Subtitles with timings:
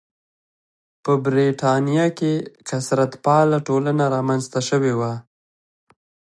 [1.03, 2.33] په برېټانیا کې
[2.69, 5.13] کثرت پاله ټولنه رامنځته شوې وه.